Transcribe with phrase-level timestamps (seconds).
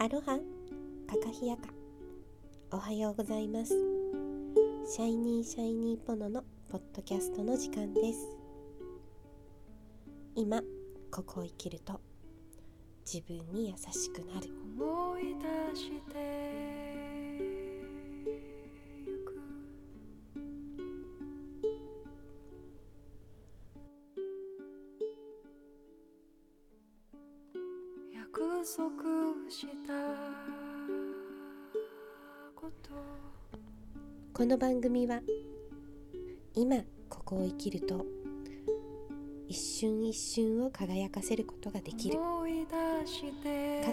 [0.00, 0.38] アロハ。
[1.08, 1.62] カカヒヤカ。
[2.70, 3.74] おはようございます。
[4.86, 8.28] シャイニーシャイニーポノのポッドキャストの時間です。
[10.36, 10.62] 今
[11.10, 12.00] ここを生きると
[13.12, 14.48] 自分に優しくなる。
[14.78, 15.34] 思い
[15.72, 16.77] 出して。
[29.58, 29.92] した
[32.54, 32.90] こと。
[34.32, 35.20] この番組は
[36.54, 36.76] 今
[37.08, 38.06] ここを生きると
[39.48, 42.20] 一瞬一瞬を輝かせることができる。
[42.20, 42.24] 過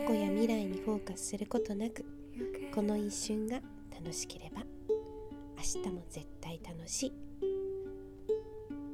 [0.07, 2.05] 去や未来にフォーカスすることなく
[2.71, 3.59] この一瞬が
[3.91, 4.61] 楽しければ
[5.57, 7.13] 明日も絶対楽しい。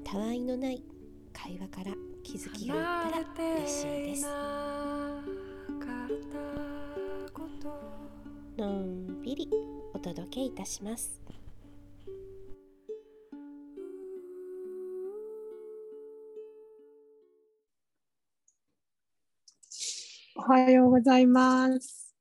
[0.06, 0.82] たわいのない
[1.34, 1.94] 会話から
[2.24, 4.61] 気づきがあったら嬉しいです
[8.62, 9.50] のんびり
[9.92, 11.20] お届けいたします
[20.36, 22.16] おはようございます。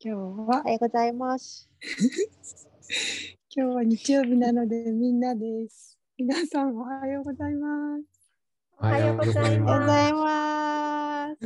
[0.00, 0.24] 今日は？
[0.24, 1.68] お、はようございます。
[3.54, 5.96] 今日は日曜日なのでみんなです。
[6.18, 8.04] 皆さんおはようございます。
[8.78, 11.36] おはようございま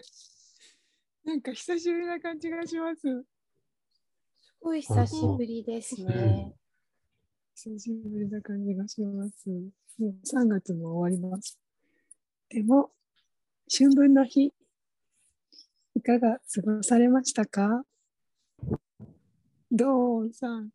[0.00, 0.33] す。
[1.24, 3.00] なんか久しぶりな感じがします。
[3.00, 3.24] す
[4.60, 6.52] ごい久しぶりですね
[7.54, 9.48] 久しぶりな感じがします。
[9.98, 11.58] もう3月も終わります。
[12.50, 12.90] でも、
[13.74, 14.52] 春分の日、
[15.94, 17.84] いかが過ごされましたか？
[19.70, 20.70] どうさん。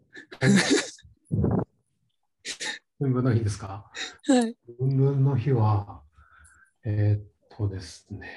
[3.00, 3.92] 春分の日ですか？
[4.28, 4.56] はい。
[4.80, 6.02] 春分の日は、
[6.86, 8.30] えーっとですね、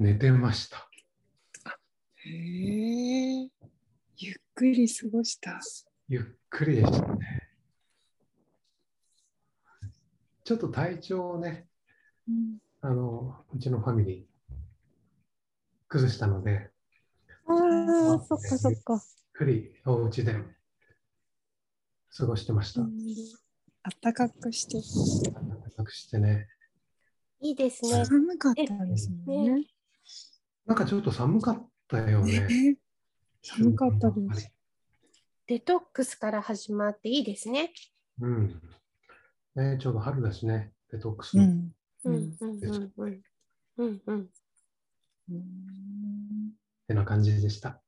[0.00, 0.88] 寝てました。
[2.24, 3.50] へえ。
[4.16, 5.60] ゆっくり過ごした。
[6.08, 7.50] ゆっくりでしたね。
[10.42, 11.66] ちょっと体調をね、
[12.26, 14.54] うんあの、うちのファミリー、
[15.88, 16.70] 崩したので、
[17.46, 18.94] ああ、そっかそっか。
[18.94, 19.00] ゆっ
[19.34, 20.34] くりお家で
[22.16, 22.80] 過ごしてました。
[22.80, 22.88] あっ
[24.00, 24.78] たかくして。
[25.30, 26.48] 暖かくしてね。
[27.42, 29.66] いいですね寒かったですもんね。
[30.70, 32.46] なんかちょっと寒かったよね。
[32.46, 32.76] ね
[33.42, 34.52] 寒かったです。
[35.48, 37.72] デトックスから始まっていいですね
[38.20, 38.62] うん。
[39.56, 41.42] ね、ちょうど春だしね、デトックスの。
[41.42, 41.74] うん。
[42.04, 43.22] ううんんうんうんうん
[43.78, 44.30] うんうん
[45.28, 46.52] うん
[46.86, 47.82] てな感じでした。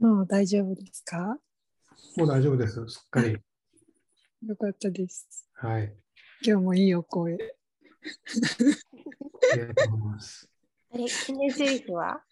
[0.00, 1.38] もう大丈夫ですか？
[2.16, 2.84] もう大丈夫です。
[2.88, 3.36] すっかり。
[4.48, 5.48] よかったです。
[5.52, 5.94] はい。
[6.44, 7.34] 今日もいいお声。
[7.34, 7.36] あ
[9.54, 10.50] りがとうございます。
[10.92, 12.22] あれ決め台詞は？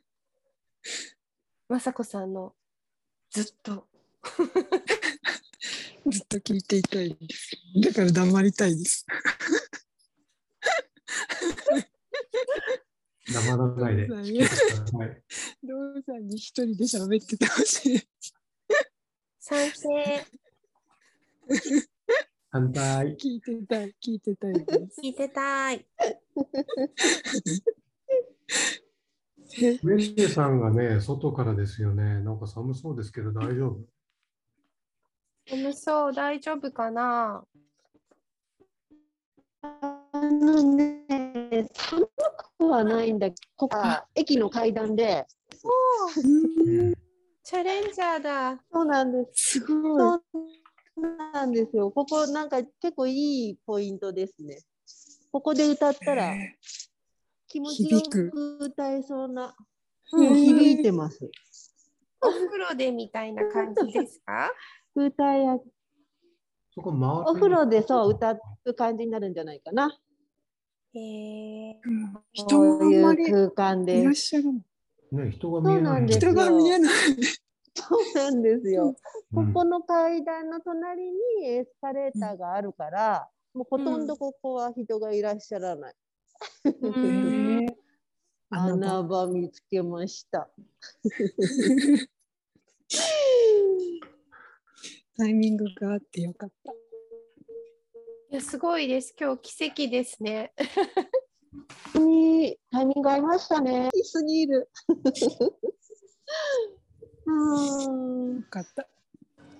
[1.68, 2.54] まさこさんの？
[3.30, 3.86] ずっと
[6.06, 7.50] ずっと聞いていたいです。
[7.82, 9.04] だから黙りたいです。
[13.26, 14.06] 生らないで。
[14.06, 14.22] そうは
[15.06, 15.22] い。
[15.62, 18.08] どうさんに一人で喋っててほしい。
[19.40, 20.26] 賛成
[22.50, 23.16] 反対。
[23.16, 25.00] 聞いてたい、聞いてたいです。
[25.02, 25.86] 聞いてたい
[29.82, 32.20] メリエさんがね、外からですよね。
[32.20, 33.78] なんか寒そうですけど大丈夫？
[35.48, 37.44] 寒そう大丈夫かな？
[39.62, 42.08] あのね、寒
[42.58, 43.78] くはないんだけど、ここ
[44.14, 45.26] 駅の階段で。
[46.24, 46.28] う
[46.92, 46.94] ん
[47.42, 49.60] チャレンジャーだそうなんです。
[49.60, 50.20] すごい。
[50.20, 50.20] そ
[50.96, 51.02] う
[51.32, 51.92] なんですよ。
[51.92, 54.58] ここなんか結構いいポイントですね。
[55.30, 56.58] ここで歌ったらえ
[57.48, 59.54] 気持ちよ響くく歌えそうな。
[60.12, 61.30] ーうん、響いてます。
[62.20, 64.50] お風呂でみたいな感じですか？
[64.94, 65.58] 歌いや
[66.74, 69.96] そこお風呂でそう歌う感じになるんじゃないかな。
[70.94, 74.14] へえうん人そういがあんまりう空間いでらっ。
[74.14, 74.52] しゃるの。
[75.24, 76.08] ね、人が見えない。
[76.12, 76.92] そう人が見えない。
[77.74, 78.88] そうなんですよ。
[78.88, 78.94] うん
[79.52, 85.94] ここの階段の隣にエスカレーターがあるから、もうほとんどここは人がいらっしゃらない。
[88.50, 90.48] 穴穴場場見つけました。
[95.18, 96.72] タイミングがあってよかった。
[96.72, 96.76] い
[98.30, 100.52] やすごいです今日奇跡ですね
[101.94, 103.88] 本当にタイミング合いましたね。
[103.94, 104.68] いいすぎる。
[107.26, 108.88] うんよかった。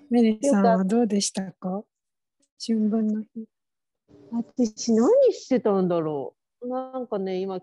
[0.09, 1.83] メレさんはどうでしたか？
[2.65, 3.47] 春分の日。
[4.31, 7.59] 私何してたんだろなんかね、今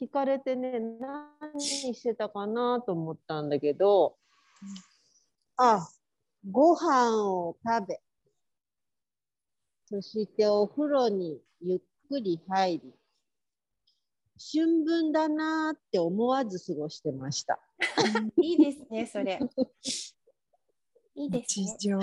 [0.00, 4.16] 聞かれてね、何してたかなと思ったんだけど、
[5.56, 5.88] あ、
[6.50, 8.00] ご飯を食べ、
[9.86, 12.94] そしてお風呂にゆっくり入り、
[14.52, 17.60] 春分だなーって思わず過ごしてました。
[18.42, 19.40] いいですね、それ。
[21.14, 21.66] いいですね。
[21.66, 22.00] 日常。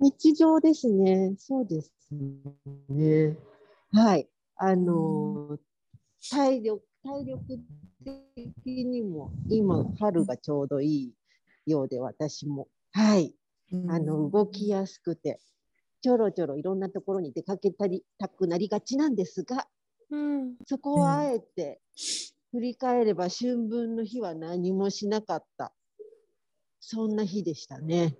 [0.00, 1.34] 日常ですね。
[1.38, 1.92] そうです
[2.88, 3.36] ね。
[3.92, 4.28] はい。
[4.58, 5.58] あのー
[6.30, 7.40] 体力、体力
[8.34, 11.14] 的にも今春がちょうどいい
[11.70, 12.66] ようで私も。
[12.92, 13.34] はい。
[13.88, 15.38] あの動きやすくて、
[16.00, 19.68] ちょろちょろいろんなところに出かけたりたくなりがちなんですが、
[20.10, 20.56] うん。
[20.66, 21.80] そこはあえて
[22.50, 25.72] 振り返れば春分の日は何もしなかった。
[26.80, 28.16] そんな日でしたね。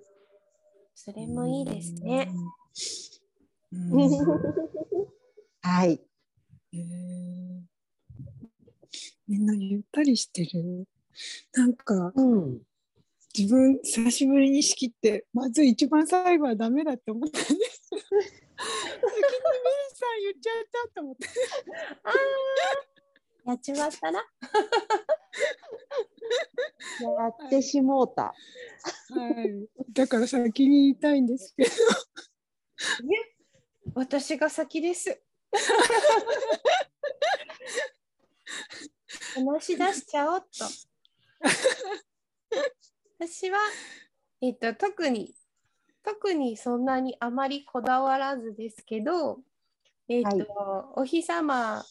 [0.94, 2.31] それもいいですね。
[5.62, 6.07] はい。
[6.73, 7.61] へー
[9.26, 10.87] みんなゆったりしてる？
[11.55, 12.61] なんかうん。
[13.37, 17.50] 自分久しぶりに仕切ってまず一番最後はダメだって思ったんです。
[17.50, 18.32] 先にメリー
[19.94, 21.29] さん言っちゃったと思って。
[23.47, 24.19] やっちまったな。
[27.00, 28.23] やってしもうた。
[28.23, 28.35] は
[29.43, 29.69] い。
[29.93, 31.71] だから先に言いたいんですけど。
[33.94, 35.23] 私が先です。
[39.35, 40.47] 話し出しちゃおうと。
[43.21, 43.59] 私は、
[44.41, 45.35] えっと、特に、
[46.05, 49.41] 特にそんなにあまりこだわらずですけど、
[50.09, 51.85] えっと、お日様、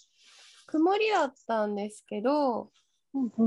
[0.65, 2.71] 曇りだったんですけど、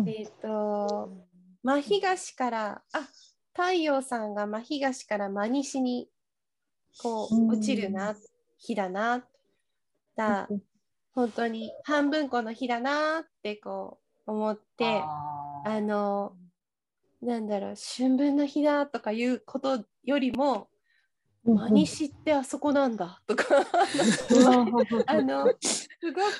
[0.06, 1.26] えっと、
[1.62, 3.08] 真東から、あ、
[3.52, 6.08] 太陽さんが真東から真西に
[7.02, 8.16] こう落ちるな、
[8.58, 9.24] 日だな、
[10.20, 10.48] だ、
[11.14, 15.02] 本当に半分この日だなってこう思って、
[15.64, 16.34] あの、
[17.22, 20.68] なんだろう、春分の日だとかいうことよりも、
[21.42, 23.44] 真西ってあそこなんだとか、
[25.06, 26.30] あの、すごく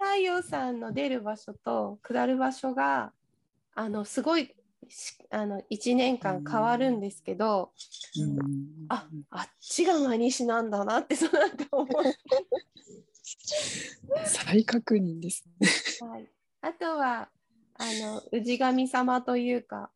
[0.00, 3.12] 太陽さんの出る場所と下る場所が、
[3.74, 4.54] あの、すごいし
[5.30, 7.72] あの1年間変わるんですけど、
[8.88, 11.88] ああっちが真西なんだなってそうなんか思う。
[14.24, 16.08] 再確認ですね。
[16.08, 16.28] はい、
[16.62, 17.28] あとは
[17.74, 19.90] あの氏神様というか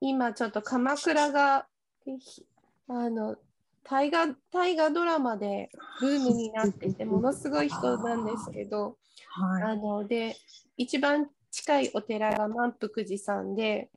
[0.00, 1.66] 今ちょっと鎌倉が
[2.04, 2.44] ひ
[2.88, 3.36] あの
[3.84, 8.96] 大河大河ドラマでブームになってて ものすごい人なんですけど
[9.28, 10.36] はあので
[10.76, 13.90] 一番近いお寺が満福寺さんで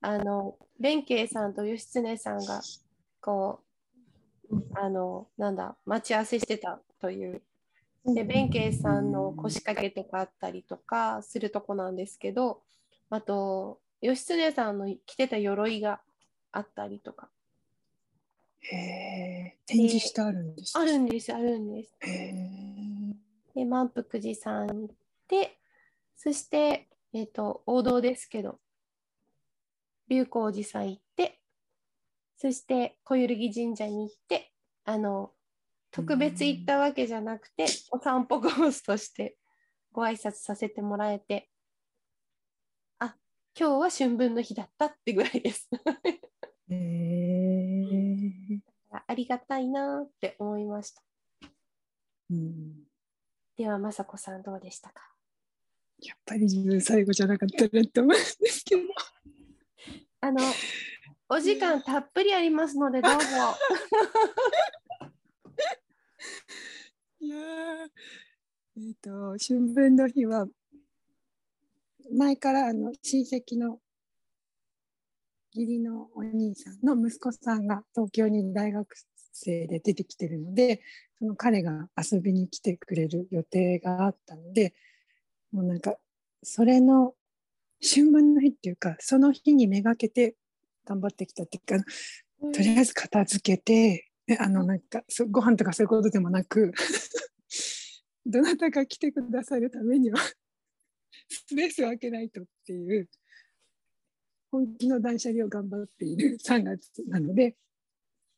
[0.00, 2.62] あの弁慶さんと義経さんが
[3.20, 3.60] こ
[4.50, 7.42] うあのなんだ待ち合わせしてたという
[8.06, 12.62] で弁慶さんの腰掛けとかあったりとかするとこなんですけど
[13.10, 16.00] あと義経さんの着てた鎧が
[16.52, 17.28] あったりとか
[18.62, 18.74] い。
[18.74, 19.56] へえ。
[19.66, 20.78] 展示してあるんです。
[20.78, 21.98] あるんですあるんです。
[23.54, 24.94] で満福寺さん行っ
[25.28, 25.58] て
[26.16, 28.60] そして、えっと王道ですけど
[30.08, 31.40] 龍光寺さん行って
[32.36, 34.52] そして小百合神社に行って
[34.84, 35.32] あの
[35.90, 39.36] 特別行ったわけじゃなくてお散歩コースとして
[39.92, 41.48] ご挨拶させてもらえて
[42.98, 43.16] あ
[43.58, 45.70] 今日は春分の日だったってぐらいです
[46.68, 48.60] へえ。
[49.06, 51.02] ありがたいなって思いました
[52.30, 52.84] うん。
[53.56, 55.13] では雅子さんどうでしたか？
[56.02, 58.82] やっぱり自分最後じゃなかったなって思うんですけど。
[60.20, 60.40] あの
[61.28, 63.18] お時間たっぷりありますのでどうぞ
[67.20, 67.90] いやー
[68.76, 70.48] えっ、と春分の日は
[72.10, 73.80] 前からあの親戚の
[75.54, 78.88] 義理のお兄さんの息子さんが東京に大学
[79.32, 80.80] 生で出てきてるので
[81.18, 84.74] その彼が遊びに来てくれる予定があったので
[85.54, 85.94] もうなんか
[86.42, 87.14] それの
[87.80, 90.34] 春分の日っていうかその日にめがけて
[90.84, 91.84] 頑張ってきたっていうか
[92.52, 96.72] とりあえず片付けて、ねあのなんかそご飯とかそういうことでもなく
[98.26, 100.18] どなたか来てくださるためには
[101.28, 103.08] スペースを空けないとっていう
[104.50, 107.56] 本気の断捨離を頑張っている 3月なので。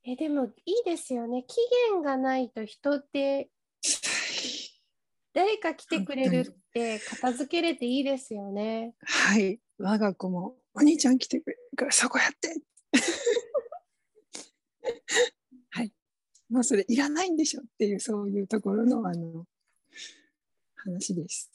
[0.04, 1.44] えでもいいですよね。
[1.48, 1.56] 期
[1.90, 3.50] 限がないと人って
[5.32, 8.94] 誰か来てくれるって片付けれていいですよね。
[9.02, 12.54] はい我が子も「お兄ちゃん来てくれるからそこやって」
[15.70, 15.92] はい
[16.50, 19.46] もうそれいらないんでしょっていうそういうところのあの
[20.74, 21.50] 話です。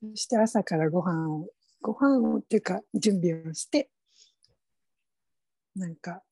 [0.00, 1.50] そして朝からご飯を、
[1.82, 3.90] ご飯をっていうか準備をして、
[5.76, 6.22] なんか、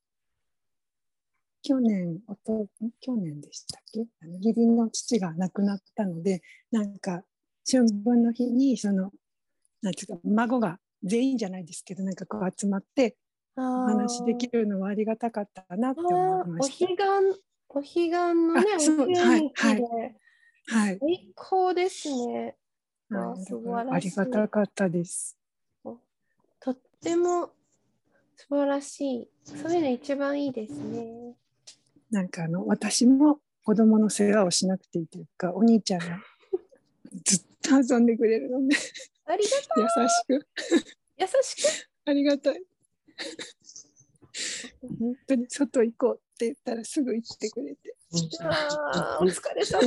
[1.62, 2.67] 去年、おと
[3.00, 4.07] 去年でしたっけ？
[4.23, 6.40] あの義理の父が亡くなったので、
[6.71, 7.25] なんか、
[7.71, 9.13] 春分の日に、その、
[9.83, 13.17] なんていうか、孫が全員じゃないですけど、なんかこう集まって、
[13.57, 16.87] おお話できるのはありがたかったなって思いお彼ました。
[16.87, 16.95] 岸、
[17.69, 19.83] お彼岸のね、おあそう昼はいに日で、
[20.67, 20.99] はい。
[20.99, 22.35] 最高ですね。
[22.45, 25.39] はいありがたかったです。
[26.61, 27.51] とっても
[28.37, 29.29] 素晴らしい。
[29.45, 31.35] そういうの一番いいですね。
[32.11, 36.21] なんかあの私も子供の世話をしなくていいというか、お兄ちゃんが
[37.25, 38.77] ずっと遊んでくれるので、
[39.27, 40.47] ありが優しく、
[41.19, 41.89] 優しく？
[42.07, 42.63] ありがたい。
[44.83, 49.83] 本当に外行こうって言ったらすぐ行ってくれて、お疲れ様。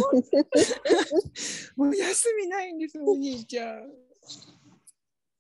[1.78, 3.90] もう休みないんです、お兄ちゃん。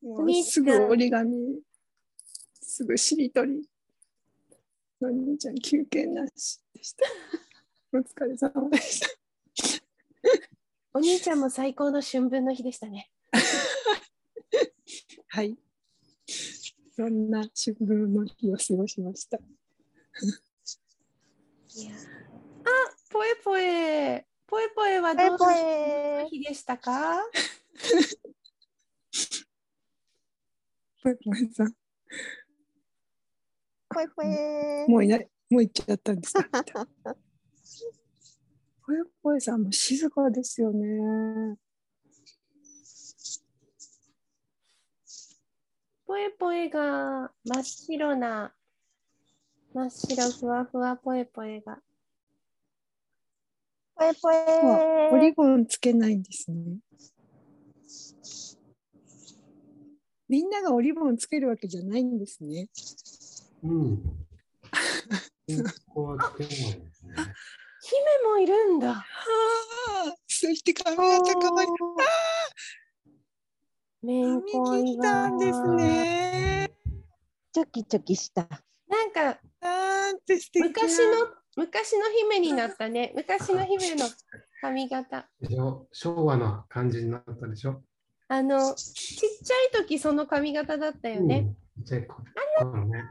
[0.02, 1.62] もうすぐ折り紙、
[2.62, 3.62] すぐしりとり。
[5.02, 7.06] お兄ちゃん休憩なしでした。
[7.94, 9.21] お疲れ様でした。
[10.94, 13.10] お兄ちゃんも最高の春分の日でしたね。
[15.30, 15.58] はい。
[16.96, 19.38] そんな春分の日を過ごしました。
[19.38, 19.42] い
[21.86, 21.96] やあ、
[23.10, 24.28] ぽえぽえ。
[24.48, 27.24] ぽえぽえはどんなぽえぽ春え分の日でしたか
[31.04, 31.74] ぽいぽいさん、
[33.90, 34.26] ぽいぽい。
[34.90, 36.44] もういない、もう行っちゃったんですか？
[38.92, 39.06] ぽい？
[39.24, 41.58] ぽいさんも静かですよね。
[46.06, 48.54] ぽえぽえが真っ白な、
[49.74, 51.80] 真っ白ふわふわぽえぽえが。
[53.96, 54.36] ぽいぽい。
[54.36, 56.80] あオリゴンつけないんですね。
[60.28, 62.68] みんながオリゴンつけるわけじゃないんですね。
[63.64, 63.98] うん。
[63.98, 66.82] ここはつけないですね。
[66.82, 66.91] 姫も
[68.42, 68.94] いるんだ。
[68.94, 71.70] はあ、そして髪型変わり、
[74.02, 76.72] めんこ髪切いったんですね。
[77.54, 78.48] チョキチョキした。
[78.88, 83.14] なんかなんて素敵な昔の昔の姫になったね。
[83.16, 84.08] 昔の姫の
[84.62, 85.28] 髪型。
[85.42, 85.88] でしょ？
[85.92, 87.84] 昭和の感じになったでしょ？
[88.28, 88.86] あのちっ
[89.44, 91.54] ちゃい時その髪型だったよね。
[91.78, 91.84] うん。
[91.84, 92.22] じゃあ、こ
[92.58, 92.92] このね。
[92.94, 93.04] めん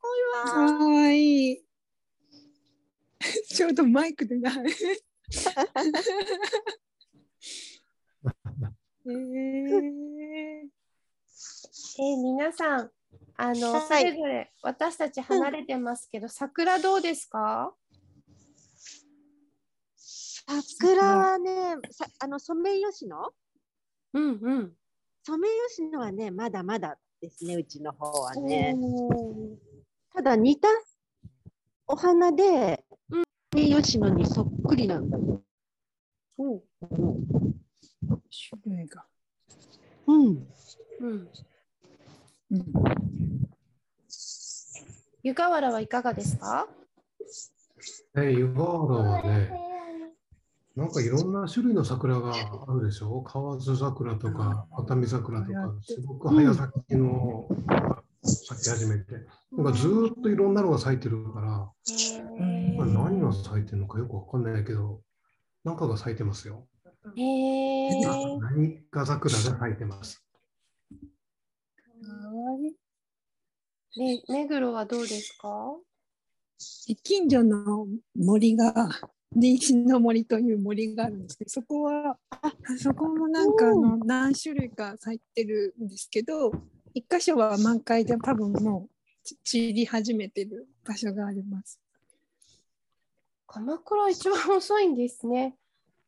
[0.00, 0.88] こいかわ。
[0.88, 1.62] わいい。
[3.58, 4.54] ちょうどマイクでない。
[9.04, 12.90] えー、えー皆さん
[13.36, 17.74] あの、はいそれぞれ私たち離れてますけど、桜どうですか？
[19.96, 23.32] 桜はね、さあのソメイヨシノ？
[24.14, 24.72] うんうん。
[25.24, 28.76] ソメイヨシノはね、まだまだですね、うちの方はね。
[30.14, 30.68] ただ似た
[31.88, 32.84] お花で、
[33.54, 35.40] うんソメイヨシノにそっくりなんだよ。
[36.36, 36.60] お
[38.30, 39.04] 種類が。
[40.06, 40.46] うん。
[41.00, 41.28] うん。
[42.50, 42.64] うん、
[45.22, 46.66] 湯河原はいかがですか？
[48.16, 49.50] え、湯河原はね、
[50.76, 53.22] なんかいろんな種類の桜があるでしょ？
[53.22, 57.48] 河津桜とか、熱海桜とか、すごく早咲きの
[58.22, 59.12] 咲き始めて、
[59.52, 65.02] なんかずーっといろんなのが咲いてるから、へまあ何が咲いてるのかよくわかんないけど、
[65.64, 66.66] なんかが咲いてますよ。
[67.16, 67.20] え。
[67.22, 68.00] へえ。
[68.40, 70.24] 何か桜が咲いてます。
[73.96, 75.74] ね、目黒はどうですか？
[77.02, 78.72] 近所の森が、
[79.34, 86.52] 年始の森という森があるんですけど、そこは、あそこもなんかあの何種類か咲いてるんですけど、
[86.94, 88.88] 一箇所は満開で多分もう
[89.24, 91.80] ち散り始めてる場所があります。
[93.46, 95.56] 鎌倉一番遅いんですね。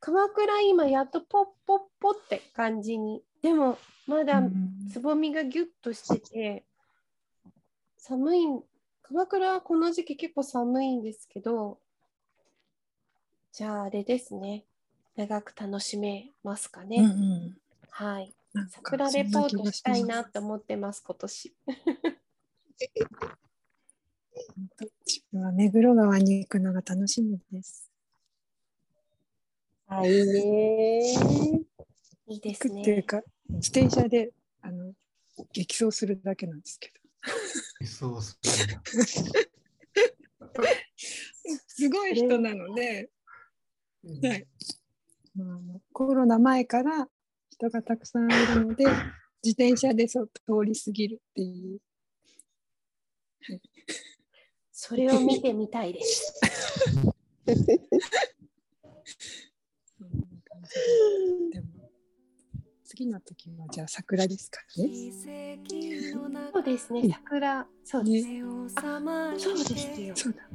[0.01, 3.23] 鎌倉今やっとポッポッポって感じに。
[3.43, 6.65] でもまだうんつぼみがギュッとしてて
[7.97, 8.41] 寒い。
[9.03, 11.79] 鎌倉はこの時期結構寒いんですけど、
[13.53, 14.65] じゃああれですね。
[15.17, 16.99] 長く楽しめますかね。
[16.99, 17.07] うんう
[17.47, 17.57] ん
[17.91, 18.33] はい。
[18.69, 21.55] 桜レポートしたいなって思ってます、今年。
[25.07, 27.91] 自分は目黒川に行くのが楽しみです。
[29.87, 31.01] あ、いいね
[32.27, 33.03] いいです行くっていうね。
[33.03, 34.95] か、自転車であの
[35.53, 37.87] 激走するだけなんですけど。
[37.87, 38.39] そうす
[41.69, 43.11] すごい人なので、
[44.05, 44.47] るはい、
[45.35, 47.09] まあ、コロナ前から
[47.61, 48.85] 人がたくさんいるので、
[49.45, 51.81] 自転車でそう通り過ぎるっていう。
[54.73, 56.41] それを見てみたいです。
[57.45, 57.53] そ
[60.05, 60.71] んな感じ
[61.53, 61.91] ででも
[62.85, 64.89] 次の時はじゃあ桜ですかね。
[66.53, 68.27] そうですね、桜、そうです。
[68.27, 68.43] ね
[69.39, 70.17] そうですよ。
[70.17, 70.49] そうだ。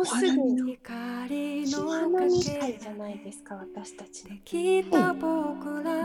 [0.00, 0.48] うすぐお
[0.84, 4.04] 花見のお花見会じゃないですか、私た。
[4.04, 4.36] ちの。
[4.52, 4.84] 湯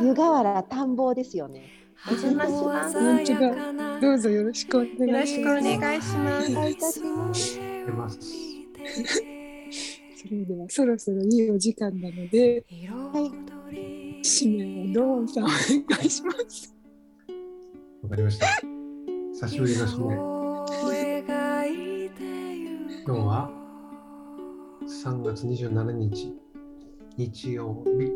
[0.08, 1.70] 湯河原田んぼですよね。
[2.08, 2.94] お邪魔します。
[4.02, 5.62] どうぞよろしくお願いします。
[5.62, 6.52] よろしくお願いします。
[6.52, 7.60] お願いします。
[7.86, 8.20] 出ます。
[10.18, 13.32] それではそろそろいいお時間なので、はい
[14.26, 15.56] 締めをドーンさんお願
[16.04, 16.74] いします。
[18.02, 18.48] わかりました。
[19.34, 20.16] 久しぶりの締め。
[23.08, 23.65] 今日は
[24.86, 26.32] 3月27日、
[27.18, 28.12] 日曜日。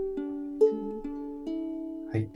[2.11, 2.29] はい。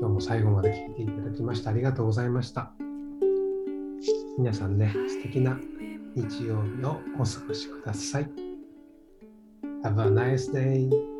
[0.00, 2.72] 今日も最後まで聞いていただきましてありがとうございました。
[4.36, 5.56] 皆さんね、素敵な
[6.16, 8.30] 日曜日をお過ごしください。
[9.84, 11.11] Have a nice day.